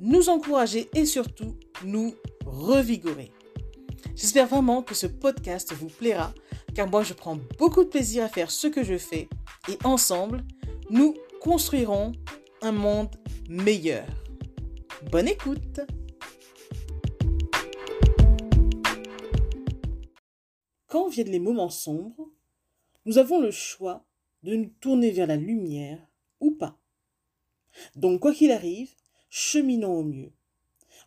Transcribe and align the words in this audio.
nous 0.00 0.28
encourager 0.28 0.88
et 0.94 1.06
surtout 1.06 1.56
nous 1.84 2.14
revigorer. 2.44 3.32
J'espère 4.14 4.46
vraiment 4.46 4.82
que 4.82 4.94
ce 4.94 5.06
podcast 5.06 5.72
vous 5.72 5.88
plaira 5.88 6.32
car 6.74 6.88
moi 6.88 7.02
je 7.02 7.14
prends 7.14 7.38
beaucoup 7.58 7.84
de 7.84 7.88
plaisir 7.88 8.24
à 8.24 8.28
faire 8.28 8.50
ce 8.50 8.66
que 8.66 8.84
je 8.84 8.98
fais 8.98 9.28
et 9.68 9.78
ensemble, 9.84 10.44
nous 10.90 11.14
construirons 11.40 12.12
un 12.62 12.72
monde 12.72 13.16
meilleur. 13.48 14.06
Bonne 15.10 15.28
écoute 15.28 15.80
Quand 20.86 21.08
viennent 21.08 21.30
les 21.30 21.40
moments 21.40 21.70
sombres, 21.70 22.30
nous 23.06 23.18
avons 23.18 23.40
le 23.40 23.50
choix 23.50 24.04
de 24.42 24.54
nous 24.54 24.70
tourner 24.80 25.10
vers 25.10 25.26
la 25.26 25.36
lumière 25.36 25.98
ou 26.40 26.52
pas. 26.52 26.78
Donc 27.94 28.20
quoi 28.20 28.32
qu'il 28.32 28.52
arrive, 28.52 28.94
cheminons 29.38 29.98
au 29.98 30.02
mieux. 30.02 30.32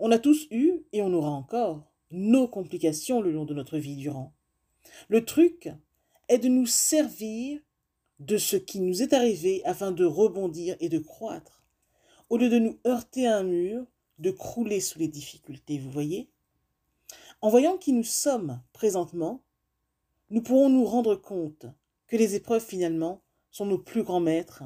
On 0.00 0.10
a 0.10 0.18
tous 0.18 0.48
eu, 0.50 0.82
et 0.92 1.00
on 1.00 1.12
aura 1.12 1.30
encore, 1.30 1.84
nos 2.10 2.48
complications 2.48 3.20
le 3.20 3.30
long 3.30 3.44
de 3.44 3.54
notre 3.54 3.78
vie 3.78 3.94
durant. 3.94 4.34
Le 5.06 5.24
truc 5.24 5.68
est 6.28 6.38
de 6.38 6.48
nous 6.48 6.66
servir 6.66 7.60
de 8.18 8.36
ce 8.36 8.56
qui 8.56 8.80
nous 8.80 9.00
est 9.00 9.12
arrivé 9.12 9.64
afin 9.64 9.92
de 9.92 10.04
rebondir 10.04 10.76
et 10.80 10.88
de 10.88 10.98
croître, 10.98 11.62
au 12.28 12.36
lieu 12.36 12.48
de 12.48 12.58
nous 12.58 12.80
heurter 12.84 13.28
à 13.28 13.36
un 13.36 13.44
mur, 13.44 13.86
de 14.18 14.32
crouler 14.32 14.80
sous 14.80 14.98
les 14.98 15.06
difficultés, 15.06 15.78
vous 15.78 15.92
voyez? 15.92 16.28
En 17.42 17.48
voyant 17.48 17.76
qui 17.76 17.92
nous 17.92 18.02
sommes 18.02 18.60
présentement, 18.72 19.44
nous 20.30 20.42
pourrons 20.42 20.68
nous 20.68 20.84
rendre 20.84 21.14
compte 21.14 21.66
que 22.08 22.16
les 22.16 22.34
épreuves 22.34 22.64
finalement 22.64 23.22
sont 23.52 23.66
nos 23.66 23.78
plus 23.78 24.02
grands 24.02 24.18
maîtres 24.18 24.64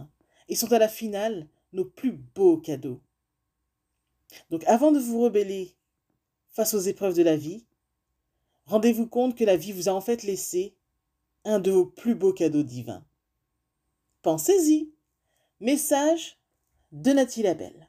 et 0.49 0.55
sont 0.55 0.73
à 0.73 0.79
la 0.79 0.89
finale 0.89 1.47
nos 1.75 1.85
plus 1.85 2.13
beaux 2.13 2.57
cadeaux. 2.57 3.03
Donc 4.51 4.65
avant 4.65 4.93
de 4.93 4.99
vous 4.99 5.21
rebeller 5.21 5.75
face 6.51 6.75
aux 6.75 6.81
épreuves 6.81 7.17
de 7.17 7.23
la 7.23 7.37
vie, 7.37 7.65
rendez-vous 8.67 9.07
compte 9.07 9.37
que 9.37 9.45
la 9.45 9.57
vie 9.57 9.73
vous 9.73 9.89
a 9.89 9.93
en 9.93 10.01
fait 10.01 10.23
laissé 10.23 10.75
un 11.45 11.59
de 11.59 11.71
vos 11.71 11.87
plus 11.87 12.15
beaux 12.15 12.33
cadeaux 12.33 12.63
divins. 12.63 13.05
Pensez-y. 14.23 14.93
Message 15.61 16.39
de 16.93 17.13
Nathalie 17.13 17.43
Labelle. 17.43 17.89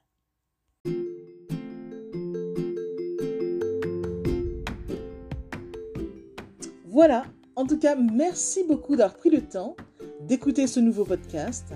Voilà, 6.85 7.25
en 7.55 7.65
tout 7.65 7.79
cas, 7.79 7.95
merci 7.95 8.63
beaucoup 8.65 8.95
d'avoir 8.95 9.17
pris 9.17 9.29
le 9.29 9.41
temps 9.47 9.75
d'écouter 10.21 10.67
ce 10.67 10.79
nouveau 10.79 11.05
podcast 11.05 11.73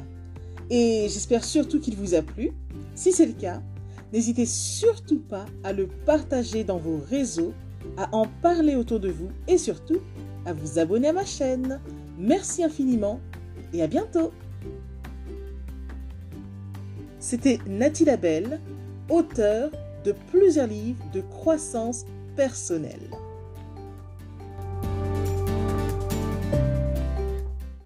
et 0.69 1.07
j'espère 1.09 1.43
surtout 1.43 1.79
qu'il 1.79 1.95
vous 1.95 2.13
a 2.15 2.21
plu. 2.21 2.51
Si 2.95 3.11
c'est 3.11 3.25
le 3.25 3.33
cas, 3.33 3.61
n'hésitez 4.13 4.45
surtout 4.45 5.19
pas 5.19 5.45
à 5.63 5.73
le 5.73 5.87
partager 6.05 6.63
dans 6.63 6.77
vos 6.77 6.99
réseaux, 7.09 7.53
à 7.97 8.13
en 8.15 8.25
parler 8.41 8.75
autour 8.75 8.99
de 8.99 9.09
vous 9.09 9.29
et 9.47 9.57
surtout 9.57 9.99
à 10.45 10.53
vous 10.53 10.79
abonner 10.79 11.09
à 11.09 11.13
ma 11.13 11.25
chaîne. 11.25 11.79
Merci 12.17 12.63
infiniment 12.63 13.19
et 13.73 13.81
à 13.81 13.87
bientôt. 13.87 14.31
C'était 17.19 17.59
Nathalie 17.67 18.05
Labelle, 18.05 18.59
auteure 19.09 19.71
de 20.03 20.13
plusieurs 20.31 20.67
livres 20.67 21.03
de 21.13 21.21
croissance 21.21 22.05
personnelle. 22.35 23.09